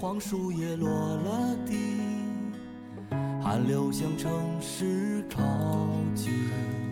[0.00, 1.74] 黄树叶落了地，
[3.42, 5.42] 寒流向城市靠
[6.14, 6.30] 近。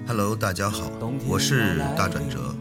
[0.08, 0.90] Hello，大家好，
[1.28, 2.52] 我是大转折。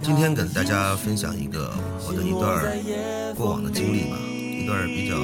[0.00, 1.72] 今天跟大家分享一个
[2.06, 5.16] 我的一段过往的经历吧，一段比较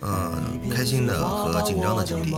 [0.00, 0.38] 呃
[0.70, 2.32] 开心的和紧张的经历。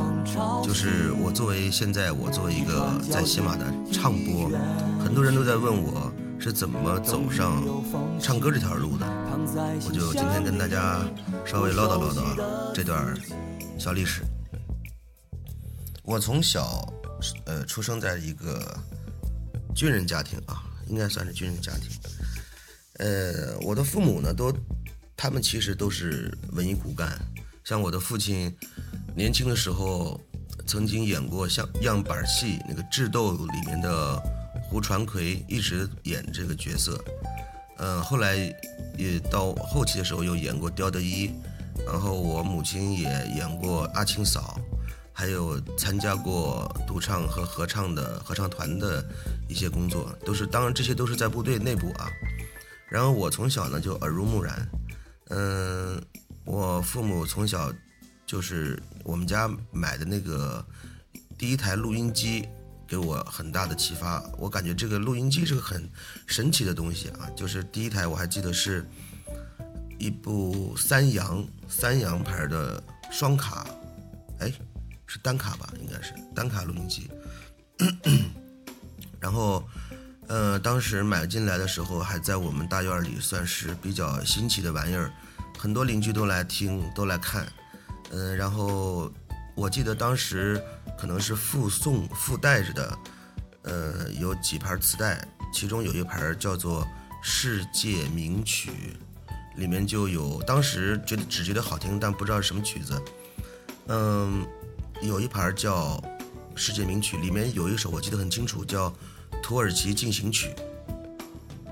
[0.63, 4.49] 就是我作为现在我作为一个在喜马的唱播，
[5.05, 7.61] 很多人都在问我是怎么走上
[8.21, 9.05] 唱歌这条路的，
[9.87, 11.05] 我就今天跟大家
[11.47, 13.17] 稍微唠叨唠叨这段
[13.79, 14.23] 小历史。
[16.03, 16.93] 我从小
[17.47, 18.79] 呃出生在一个
[19.75, 20.69] 军人家庭啊。
[20.89, 21.89] 应该算是军人家庭，
[22.99, 24.53] 呃，我的父母呢，都，
[25.17, 27.19] 他们其实都是文艺骨干。
[27.65, 28.55] 像我的父亲，
[29.17, 30.21] 年轻的时候
[30.67, 34.21] 曾经演过像样板戏那个《智斗》里面的
[34.69, 37.03] 胡传魁，一直演这个角色。
[37.83, 38.37] 嗯、后来
[38.97, 41.31] 也到后期的时候又演过刁德一，
[41.85, 44.59] 然后我母亲也演过阿青嫂。
[45.15, 49.05] 还有参加过独唱和合唱的合唱团的
[49.47, 52.09] 一些工作，都是当然这些都是在部队内部啊。
[52.89, 54.67] 然后我从小呢就耳濡目染，
[55.29, 56.03] 嗯，
[56.47, 57.71] 我父母从小
[58.25, 60.65] 就是我们家买的那个
[61.37, 62.49] 第一台录音机，
[62.93, 64.23] 给我很大的启发。
[64.37, 65.89] 我感觉这个录音机是个很
[66.27, 68.87] 神奇的东西啊，就是第一台我还记得是
[69.99, 73.67] 一部三洋三洋牌的双卡，
[74.41, 74.53] 哎。
[75.05, 77.11] 是单卡吧，应该是单卡录音机。
[79.21, 79.63] 然后，
[80.27, 85.13] 呃，当时买进来的时候，还在我们大院里算是比较新奇的玩意儿，
[85.59, 87.47] 很多邻居都来听，都来看。
[88.11, 89.13] 嗯、呃，然后
[89.55, 90.59] 我记得当时
[90.99, 92.99] 可能是附送附带着的，
[93.63, 96.83] 呃，有几盘磁带，其中有一盘叫做
[97.23, 98.71] 《世界名曲》，
[99.61, 103.03] 里面就有当时觉得只觉得好听，但不知道是什么曲子。
[103.89, 104.47] 嗯。
[105.03, 105.97] 有一盘叫
[106.55, 108.89] 《世界名曲》，里面有一首我记得很清楚，叫
[109.43, 110.47] 《土耳其进行曲》。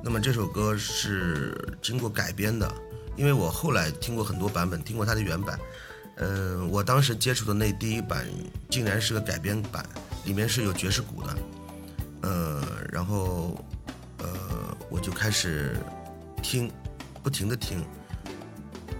[0.02, 2.68] 那么这首歌是经过改编的，
[3.16, 5.56] 因为我后来听过很多版本，听过它的原版。
[6.22, 8.26] 嗯，我当时接触的那第一版
[8.68, 9.84] 竟然是个改编版，
[10.26, 11.36] 里面是有爵士鼓的。
[12.22, 13.58] 呃，然后
[14.18, 14.28] 呃，
[14.90, 15.74] 我就开始
[16.42, 16.70] 听，
[17.22, 17.82] 不停的听，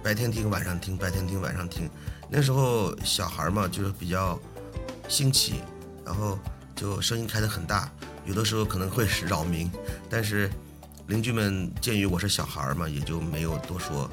[0.03, 1.91] 白天听，晚上听，白天听，晚上听。
[2.31, 4.41] 那时候小孩嘛，就是比较
[5.07, 5.61] 新奇，
[6.07, 6.39] 然后
[6.75, 7.93] 就声音开得很大，
[8.25, 9.71] 有的时候可能会扰民，
[10.09, 10.51] 但是
[11.09, 14.11] 邻居们鉴于我是小孩嘛，也就没有多说。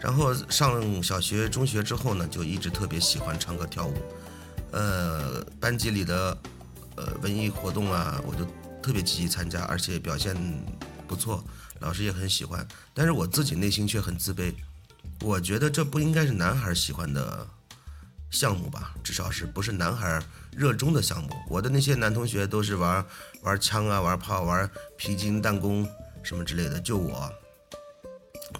[0.00, 3.94] 然后上小学、中学之后呢，就一直特别喜欢唱歌跳舞，
[4.70, 6.36] 呃，班级里的
[6.96, 8.44] 呃文艺活动啊，我就
[8.82, 10.34] 特别积极参加，而且表现
[11.06, 11.44] 不错，
[11.80, 12.66] 老师也很喜欢。
[12.94, 14.54] 但是我自己内心却很自卑。
[15.22, 17.46] 我觉得这不应该是男孩喜欢的
[18.30, 20.22] 项目吧，至少是不是男孩
[20.56, 21.28] 热衷的项目。
[21.46, 23.04] 我的那些男同学都是玩
[23.42, 25.86] 玩枪啊、玩炮、玩皮筋弹弓
[26.22, 27.30] 什么之类的，就我，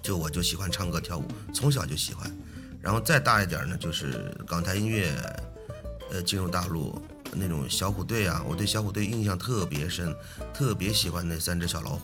[0.02, 2.30] 就我就喜欢唱歌跳舞，从小就喜欢。
[2.80, 5.12] 然后再大一点呢，就是港台音乐，
[6.10, 7.00] 呃，进入大陆
[7.32, 10.14] 那种小虎队啊，我对小虎队印象特别深，
[10.52, 12.00] 特别喜欢那三只小老虎，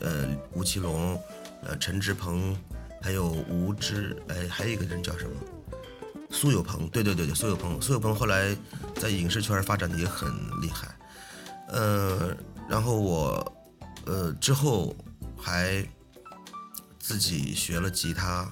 [0.00, 1.20] 呃，吴奇隆，
[1.64, 2.56] 呃，陈志朋。
[3.04, 5.32] 还有吴知，哎，还有一个人叫什么？
[6.30, 8.56] 苏有朋，对对对对，苏有朋，苏有朋后来
[8.94, 10.86] 在影视圈发展的也很厉害，
[11.66, 12.32] 呃，
[12.68, 13.52] 然后我，
[14.04, 14.94] 呃，之后
[15.36, 15.84] 还
[17.02, 18.48] 自己学了吉他，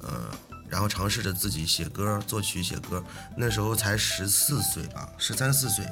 [0.00, 0.34] 呃，
[0.66, 3.04] 然后尝试着自己写歌、作曲、写歌，
[3.36, 5.84] 那时候才十四岁吧，十三四岁。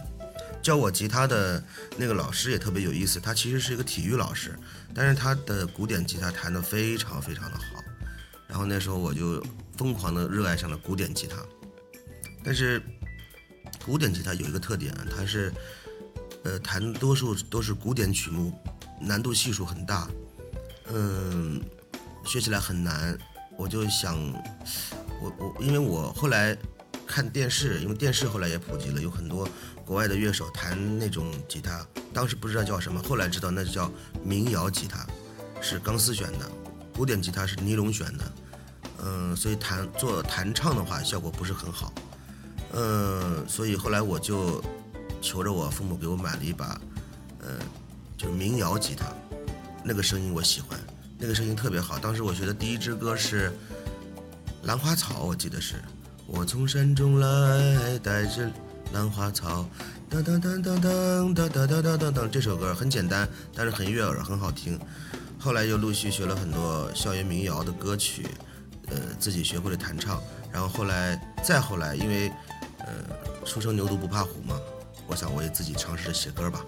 [0.63, 1.63] 教我吉他的
[1.99, 4.59] 那个老师也特别有意思，他其实是一个体育老师，
[4.95, 7.85] 但是他的古典吉他弹得非常非常的好，
[8.49, 9.45] 然后那时候我就
[9.77, 11.37] 疯狂的热爱上了古典吉他。
[12.43, 12.83] 但是
[13.85, 15.53] 古典吉他有一个特点，它是
[16.45, 18.59] 呃弹多数都是古典曲目，
[18.99, 20.09] 难度系数很大，
[20.91, 21.63] 嗯，
[22.25, 23.17] 学起来很难。
[23.57, 24.19] 我就想，
[25.21, 26.57] 我我因为我后来
[27.07, 29.49] 看电视，因为电视后来也普及了，有很多。
[29.87, 33.93] 国外的乐手弹那种吉他，当时不知道叫什么，后来知道那就叫
[34.25, 35.07] 民谣吉他，
[35.61, 36.47] 是钢丝弦的；
[36.97, 38.33] 古典吉他是尼龙弦的。
[39.05, 41.93] 嗯，所以弹做弹唱的话效果不是很好。
[42.73, 44.65] 嗯，所以后来我就
[45.21, 46.81] 求着我父母给我买了一把，
[47.41, 47.59] 嗯，
[48.17, 49.13] 就是民谣吉他，
[49.85, 50.81] 那个声音我喜欢，
[51.19, 51.99] 那个声音特别好。
[51.99, 53.51] 当时我学的第一支歌是
[54.65, 55.77] 《兰花草》，我记得是
[56.27, 58.51] 我从山中来，带着。
[58.93, 59.67] 兰花草，
[60.09, 64.79] 当当当当当当当当当当当，这首歌很简单，但是很悦耳，很好听。
[65.37, 68.25] 后来又陆续学了很多校园民谣的歌曲，
[68.87, 70.23] 呃自己学会了弹唱，
[70.53, 72.29] 然后后来再后来，因为
[72.79, 72.87] 呃
[73.45, 74.61] 初生牛犊不怕虎嘛，
[75.09, 76.65] 我想我也自己尝试着写歌吧，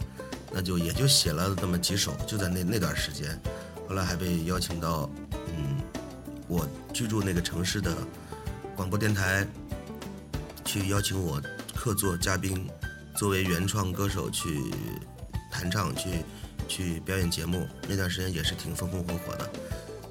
[0.51, 3.39] 那就也就写了那么几首，就在那那段时间，
[3.89, 5.81] 后来还被邀请到嗯
[6.49, 7.95] 我居住那个城市的
[8.75, 9.47] 广播电台
[10.65, 11.41] 去邀请我
[11.75, 12.69] 客座嘉宾，
[13.17, 14.61] 作为原创歌手去
[15.51, 16.25] 弹唱去
[16.69, 19.51] 去表演节目，那段时间也是挺风风火火的。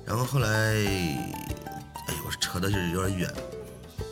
[0.05, 3.33] 然后后来，哎呦，我扯的是有点远，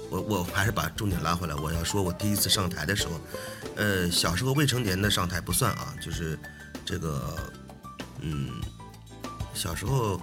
[0.09, 1.55] 我我还是把重点拉回来。
[1.55, 3.13] 我要说，我第一次上台的时候，
[3.75, 6.37] 呃，小时候未成年的上台不算啊，就是
[6.83, 7.37] 这个，
[8.19, 8.49] 嗯，
[9.53, 10.21] 小时候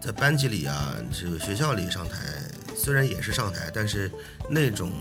[0.00, 2.16] 在班级里啊，这个学校里上台，
[2.76, 4.10] 虽然也是上台，但是
[4.48, 4.92] 那种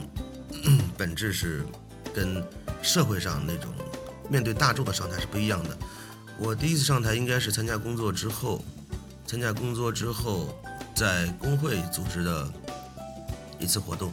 [0.98, 1.66] 本质是
[2.14, 2.44] 跟
[2.82, 3.74] 社会上那种
[4.30, 5.78] 面对大众的上台是不一样的。
[6.38, 8.64] 我第一次上台应该是参加工作之后。
[9.30, 10.58] 参加工作之后，
[10.96, 12.50] 在工会组织的
[13.60, 14.10] 一次活动，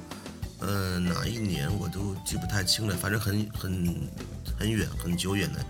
[0.59, 3.97] 呃，哪一年我都记不太清了，反正很很
[4.59, 5.65] 很远很久远的，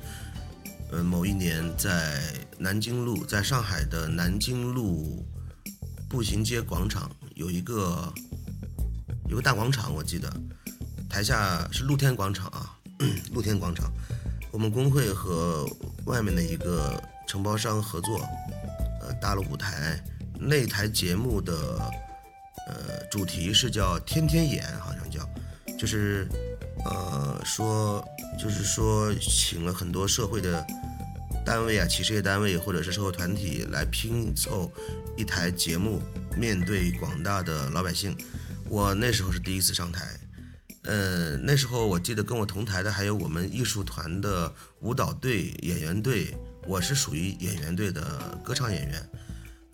[0.90, 2.22] 呃，某一年在
[2.58, 5.26] 南京路，在上海的南京路
[6.08, 8.12] 步行街广场有一个
[9.28, 10.32] 有个大广场，我记得
[11.08, 12.78] 台下是露天广场啊，
[13.34, 13.92] 露天广场，
[14.52, 15.66] 我们工会和
[16.06, 18.20] 外面的一个承包商合作。
[19.06, 20.02] 呃搭了舞台，
[20.40, 21.78] 那台节目的
[22.66, 25.28] 呃主题是叫“天天演”，好像叫，
[25.78, 26.26] 就是
[26.86, 28.02] 呃说
[28.38, 30.64] 就是说请了很多社会的
[31.44, 34.70] 单位啊，企事业单位或者是社会团体来拼凑
[35.16, 36.02] 一台节目，
[36.36, 38.16] 面对广大的老百姓。
[38.68, 40.06] 我那时候是第一次上台，
[40.82, 46.34] 呃，那时候我记得跟我同台的还有我们艺术团的舞蹈队、演员队。
[46.66, 48.02] 我是属于演员队的
[48.42, 49.10] 歌唱演员，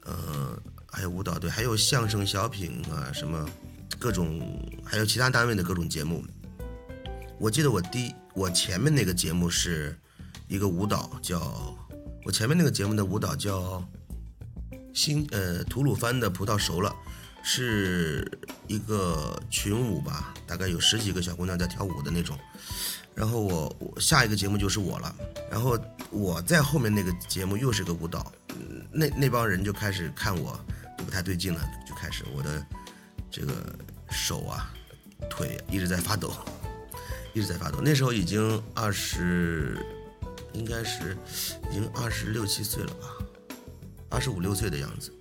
[0.03, 0.61] 呃，
[0.91, 3.49] 还有舞蹈队，还有相声小品啊，什么
[3.97, 4.41] 各种，
[4.85, 6.25] 还有其他单位的各种节目。
[7.41, 9.99] 我记得我第我前面那个节目是
[10.47, 11.75] 一个舞蹈，叫
[12.23, 13.83] 我前面那个节目的舞蹈叫
[14.93, 16.95] 新呃吐鲁番的葡萄熟了，
[17.43, 18.31] 是
[18.67, 22.39] 一个群舞吧，大概有十几个小姑娘在跳舞的那种。
[23.15, 25.17] 然后我我下一个节目就是我了，
[25.51, 25.79] 然后
[26.11, 28.31] 我在后面那个节目又是个舞蹈，
[28.93, 30.61] 那那帮人就开始看我
[30.99, 32.67] 就不太对劲了，就开始我的
[33.31, 33.75] 这个
[34.11, 34.71] 手啊
[35.31, 36.35] 腿一直在发抖，
[37.33, 37.81] 一直在发抖。
[37.83, 39.79] 那时候已经二十，
[40.53, 41.17] 应该是
[41.71, 43.07] 已经二十六七岁了吧，
[44.09, 45.13] 二十五六岁的样子。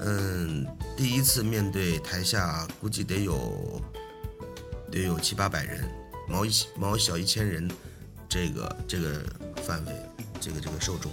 [0.00, 0.66] 嗯，
[0.96, 3.82] 第一次面对台下估计得有
[4.90, 5.88] 得有七八百人。
[6.28, 7.66] 毛一毛小一千人，
[8.28, 9.24] 这个这个
[9.64, 9.92] 范围，
[10.38, 11.10] 这个这个受众，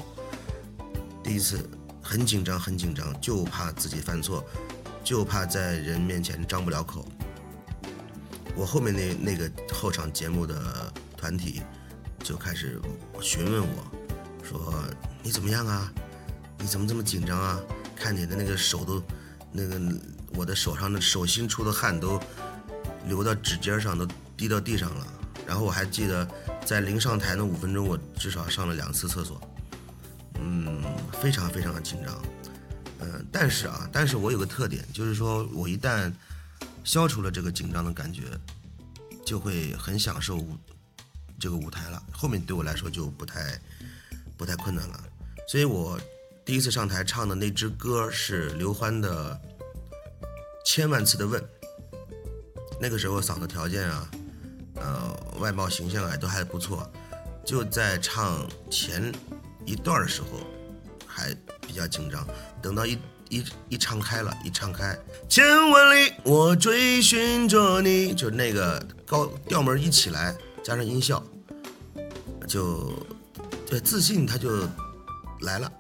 [1.24, 1.70] 第一次
[2.04, 4.44] 很紧张很紧张，就怕自己犯错，
[5.06, 7.08] 就怕在人面前张不了口。
[8.56, 11.62] 我后面那那个后场节目的团体
[12.20, 12.80] 就开始
[13.22, 13.92] 询问我，
[14.44, 14.74] 说
[15.22, 15.92] 你怎么样啊？
[16.58, 17.60] 你怎么这么紧张啊？
[17.96, 19.04] 看你的那个手都，
[19.52, 19.80] 那个
[20.34, 22.20] 我的手上的手心出的汗都
[23.08, 24.08] 流到指尖上都。
[24.38, 25.08] 滴到地上了，
[25.48, 26.28] 然后我还记得
[26.66, 29.40] 在临上台那五分钟，我至少上了两次厕所，
[30.42, 30.84] 嗯，
[31.22, 32.22] 非常非常的紧张，
[33.00, 36.12] 嗯，但是啊，但是我有个特点，就是说我一旦
[36.86, 38.22] 消除了这个紧张的感觉，
[39.26, 40.56] 就会很享受舞
[41.38, 43.60] 这个舞台了，后面对我来说就不太
[44.38, 45.04] 不太困难了，
[45.50, 46.00] 所以我
[46.46, 49.34] 第一次上台唱的那支歌是刘欢的
[50.64, 51.42] 《千万次的问》，
[52.80, 54.10] 那个时候嗓子条件啊。
[54.78, 56.92] 呃，外貌形象啊都还不错，
[57.46, 59.10] 就在唱前
[59.66, 60.28] 一段的时候
[61.08, 61.34] 还
[61.66, 62.28] 比较紧张，
[62.62, 71.24] 等到一一一唱开了，一唱开，千万里我追寻着你，就那个高调门一起来，加上音效，
[72.48, 72.92] 就
[73.68, 74.68] 对自信他就
[75.42, 75.72] 来了，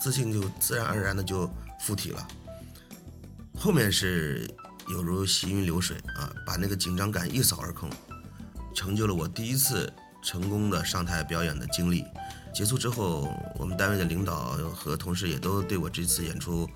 [0.00, 2.28] 自信就自然而然的就附体了，
[3.58, 4.48] 后面是
[4.88, 7.90] 犹如行云流水啊，把那个紧张感一扫而空。
[8.74, 9.92] 成就了我第一次
[10.24, 12.04] 成功的上台表演的经历。
[12.54, 13.28] 结束之后，
[13.58, 16.68] 我们单位的领导和同事也都对我这次演出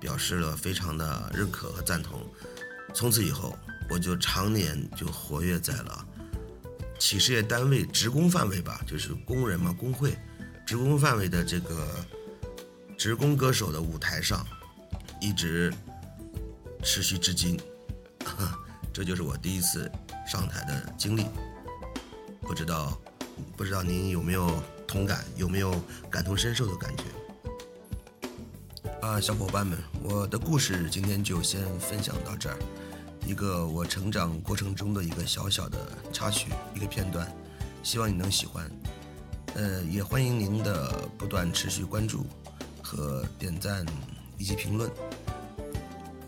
[0.00, 2.26] 表示了非常的认可和赞同。
[2.94, 3.56] 从此以后，
[3.90, 6.06] 我就常年就活跃在了
[6.98, 10.16] 企事业单位职工范围吧，就是工人嘛，工会
[10.66, 11.86] 职工范围的这个
[12.96, 14.46] 职工歌手的舞台上，
[15.20, 15.72] 一直
[16.82, 17.60] 持续至今。
[18.92, 19.90] 这就是我第一次。
[20.26, 21.24] 上台的经历，
[22.42, 23.00] 不知道，
[23.56, 25.78] 不知道您有没有同感，有没有
[26.10, 27.04] 感同身受的感觉？
[29.02, 32.56] 啊，小伙伴们，我的故事今天就先分享到这儿，
[33.26, 35.78] 一个我成长过程中的一个小小的
[36.10, 37.30] 插曲，一个片段，
[37.82, 38.68] 希望你能喜欢。
[39.54, 42.26] 呃，也欢迎您的不断持续关注
[42.82, 43.84] 和点赞
[44.38, 44.90] 以及评论，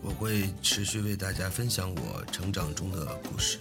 [0.01, 3.57] 我会持续为大家分享我成长中的故事。